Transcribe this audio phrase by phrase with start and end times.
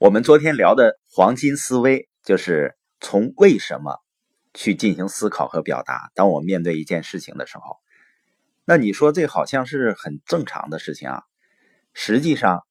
[0.00, 3.98] 我们昨天聊的黄金思维，就是从为什么
[4.54, 6.12] 去进行思考和表达。
[6.14, 7.78] 当我面对一件事情的时候，
[8.64, 11.22] 那你说这好像是很正常的事情啊。
[11.94, 12.62] 实际上，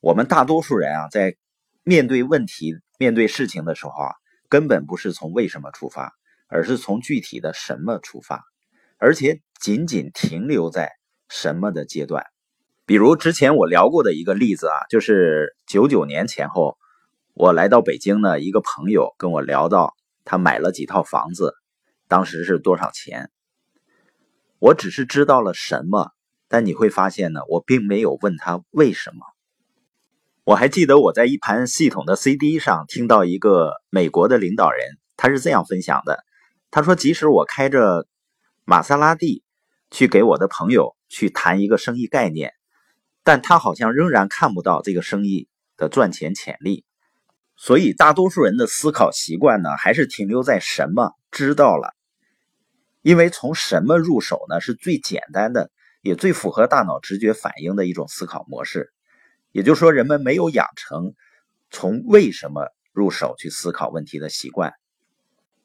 [0.00, 1.36] 我们大多数人啊，在
[1.84, 4.12] 面对问题、面对事情的时候啊，
[4.50, 6.12] 根本不是从为什么出发，
[6.48, 8.44] 而是从具体的什么出发，
[8.98, 10.92] 而且仅仅停留在
[11.30, 12.26] 什么的阶段。
[12.86, 16.76] 比如之前我聊过的一个例子啊，就是九九年前后，
[17.32, 19.94] 我来到北京呢，一个朋友跟我聊到
[20.26, 21.54] 他买了几套房子，
[22.08, 23.30] 当时是多少钱。
[24.58, 26.10] 我只是知道了什么，
[26.46, 29.20] 但你会发现呢，我并没有问他为什么。
[30.44, 36.22] 我还记得我在一盘系统的 CD 上听到一个美国的领导人，他是这样分享的：
[36.70, 38.06] 他说，即使我开着
[38.66, 39.42] 玛莎拉蒂
[39.90, 42.52] 去给我的朋友去谈一个生意概念。
[43.24, 46.84] 但他好像仍然看不到这个生意的赚钱潜力，
[47.56, 51.94] 所以大多数人的思考习惯呢，还是停留在什么知道了，
[53.02, 55.70] 因为从什么入手呢，是最简单的，
[56.02, 58.92] 也最符合大脑直觉反应的一种思考模式。
[59.52, 61.14] 也就是说，人们没有养成
[61.70, 64.74] 从为什么入手去思考问题的习惯。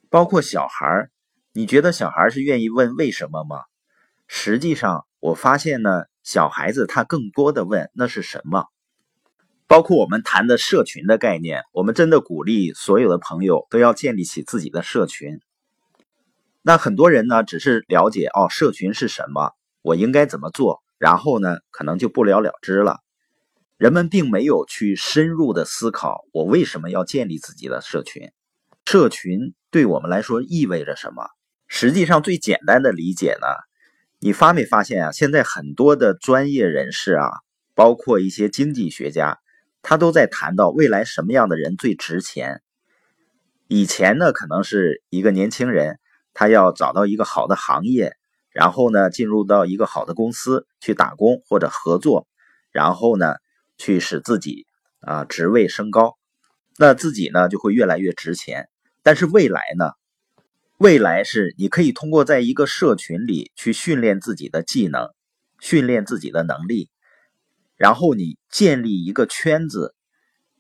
[0.10, 1.10] 包括小孩
[1.54, 3.62] 你觉得小孩是愿意问为什么吗？
[4.28, 6.04] 实际上，我发现呢。
[6.22, 8.66] 小孩子他更多的问那是什么？
[9.66, 15.40] 包括我们谈的社群的概念，我们真的鼓励所有的朋友都要建立起自己的社群。
[16.62, 23.00] 那很多人呢，只是了解哦，社群是什么，我应该怎么做，然后呢，可能就不了了之了。
[23.78, 28.32] 人们并没有去深入的思考，我为什么要建立自己的社群？
[28.86, 31.28] 社群对我们来说意味着什么？
[31.68, 33.48] 实际上，最简单的理解呢？
[34.22, 35.12] 你发没发现啊？
[35.14, 37.30] 现在很多的专业人士啊，
[37.74, 39.40] 包括一些经济学家，
[39.82, 42.62] 他都在谈到未来什么样的人最值钱。
[43.70, 46.00] 以前呢，可能是一个年轻人，
[46.34, 48.18] 他要找到一个好的行业，
[48.52, 52.28] 然后呢，进入到一个好的公司去打工或者合作，
[52.72, 53.36] 然后呢，
[53.78, 54.68] 去使自己
[55.00, 56.18] 啊职位升高，
[56.78, 58.68] 那自己呢就会越来越值钱。
[59.02, 59.92] 但是未来呢？
[60.80, 65.10] 未来是你可以通过在一个社群里去训练自己的技能，
[65.60, 66.90] 训练自己的能力，
[67.76, 69.94] 然后你建立一个圈子，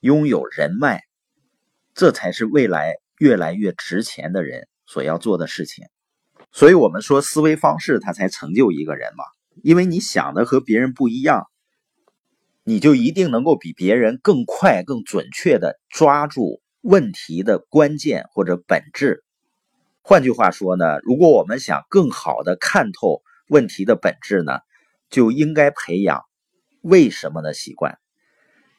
[0.01, 1.03] 拥有人脉，
[1.93, 5.85] 这才是未来越来越值钱的人所要做的事情。
[6.51, 9.23] 所以，我们说思维方式它才成就一个人嘛，
[9.63, 11.45] 因为你想的和别人不一样，
[12.65, 19.23] 你就一定能够比别人更快、更准确的抓住问题的关键或者本质。
[20.09, 24.61] 换句话说呢，如果我们想更好的看透问题的本质呢，
[25.11, 26.23] 就应该培养
[26.81, 27.99] 为什么的习惯。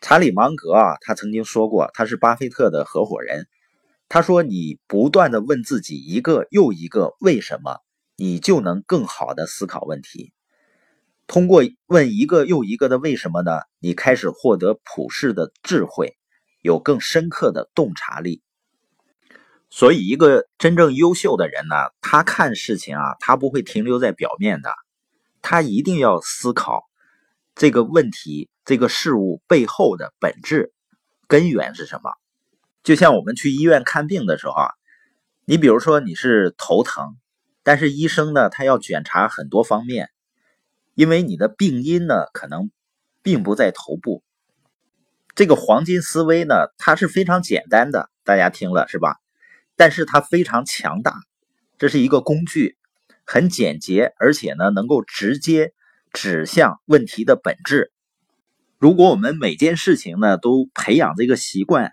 [0.00, 3.46] 查理芒格啊，他曾经说过，他是巴菲特的合伙人。
[4.08, 7.78] 他说：“你不断的问自己一个又一个为什么，
[8.16, 10.32] 你就能更好的思考问题。
[11.28, 16.16] 通过问一个又一个的为什么呢，你开始获得普世的智慧，
[16.60, 18.42] 有更深刻的洞察力。”
[19.72, 24.75] 所以，一个真正优秀的人呢，他看事情啊，他不会停留在表面的，
[25.42, 26.82] 他一定要思考
[27.54, 30.72] 这个问题、这个事物背后的本质、
[31.28, 32.10] 根源是什么。
[32.82, 34.70] 就像我们去医院看病的时候啊，
[35.44, 37.16] 你比如说你是头疼，
[37.62, 40.10] 但是医生呢，他要检查很多方面，
[40.94, 42.72] 因为你的病因呢，可能
[43.22, 44.25] 并不在头部。
[45.36, 49.19] 这个黄金思维呢，它是非常简单的，大家听了是吧？
[49.80, 51.14] 但是它非常强大，
[51.78, 52.76] 这是一个工具，
[53.24, 55.72] 很简洁，而且呢能够直接
[56.12, 57.91] 指向问题的本质。
[58.76, 61.92] 如果我们每件事情呢都培养这个习惯，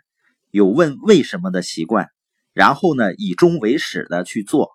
[0.51, 2.09] 有问为什么的习惯，
[2.51, 4.71] 然后呢以终为始的去做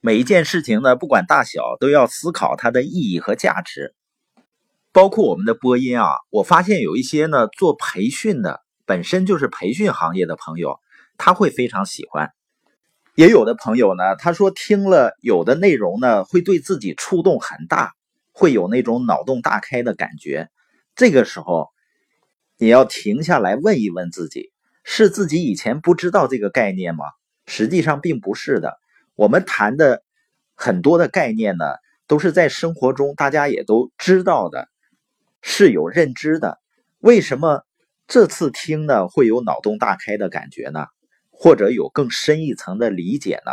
[0.00, 3.94] 每一件事情呢，不管大小，都要思考它的意义和价值。
[4.90, 10.80] 包括我们的播音啊，我发现有一些呢做培训的，本身就是培训行业的朋友，
[11.18, 12.32] 他会非常喜欢。
[13.18, 17.94] 也有的朋友呢，他说听了有的内容呢，会对自己触动很大，
[18.30, 20.48] 会有那种脑洞大开的感觉。
[20.94, 21.66] 这个时候，
[22.58, 24.52] 你要停下来问一问自己：
[24.84, 27.06] 是自己以前不知道这个概念吗？
[27.44, 28.78] 实际上并不是的。
[29.16, 30.04] 我们谈的
[30.54, 31.64] 很多的概念呢，
[32.06, 34.68] 都是在生活中大家也都知道的，
[35.42, 36.60] 是有认知的。
[37.00, 37.64] 为什么
[38.06, 40.86] 这次听呢会有脑洞大开的感觉呢？
[41.38, 43.52] 或者有更深一层的理解呢？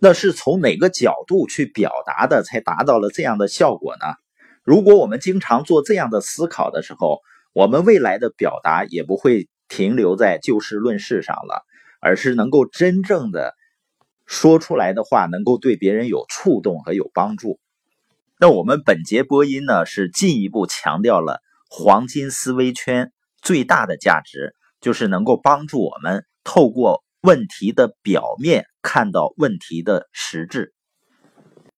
[0.00, 4.06] 那是从哪个角度去表达的，才达到了这样的效果呢？
[4.64, 7.20] 如果我们经常做这样的思考的时候，
[7.52, 9.94] 我们未来的表达也不会停。
[9.94, 11.64] 留在就事论事上了，
[12.00, 13.54] 而是能够真正的
[14.26, 17.60] 说出来的话，能够对别人有触动和有帮助。
[18.38, 30.74] 那我们本节播音呢，是进一步强调了黄金思维圈最大的价值，就是能够帮助我们透过问题的表面看到问题的实质。